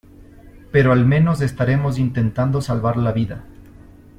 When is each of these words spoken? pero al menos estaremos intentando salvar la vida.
pero 0.71 0.93
al 0.93 1.05
menos 1.05 1.41
estaremos 1.41 1.99
intentando 1.99 2.59
salvar 2.59 2.97
la 2.97 3.11
vida. 3.11 3.45